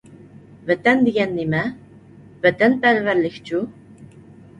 [0.69, 1.59] ۋەتەن دېگەن نېمە؟
[2.45, 3.61] ۋەتەنپەرۋەرلىكچۇ؟